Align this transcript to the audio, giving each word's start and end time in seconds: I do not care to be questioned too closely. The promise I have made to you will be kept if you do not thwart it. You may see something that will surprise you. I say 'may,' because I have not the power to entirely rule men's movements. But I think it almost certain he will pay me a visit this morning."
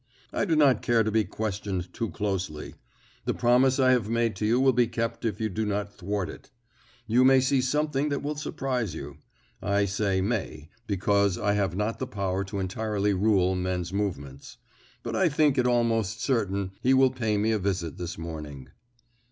I 0.33 0.45
do 0.45 0.55
not 0.55 0.81
care 0.81 1.03
to 1.03 1.11
be 1.11 1.25
questioned 1.25 1.93
too 1.93 2.09
closely. 2.09 2.73
The 3.25 3.35
promise 3.35 3.77
I 3.79 3.91
have 3.91 4.09
made 4.09 4.35
to 4.37 4.47
you 4.47 4.59
will 4.59 4.73
be 4.73 4.87
kept 4.87 5.25
if 5.25 5.39
you 5.39 5.47
do 5.47 5.63
not 5.63 5.93
thwart 5.93 6.27
it. 6.27 6.49
You 7.05 7.23
may 7.23 7.39
see 7.39 7.61
something 7.61 8.09
that 8.09 8.23
will 8.23 8.33
surprise 8.33 8.95
you. 8.95 9.17
I 9.61 9.85
say 9.85 10.19
'may,' 10.19 10.71
because 10.87 11.37
I 11.37 11.53
have 11.53 11.75
not 11.75 11.99
the 11.99 12.07
power 12.07 12.43
to 12.45 12.57
entirely 12.57 13.13
rule 13.13 13.53
men's 13.53 13.93
movements. 13.93 14.57
But 15.03 15.15
I 15.15 15.29
think 15.29 15.59
it 15.59 15.67
almost 15.67 16.19
certain 16.19 16.71
he 16.81 16.95
will 16.95 17.11
pay 17.11 17.37
me 17.37 17.51
a 17.51 17.59
visit 17.59 17.99
this 17.99 18.17
morning." 18.17 18.69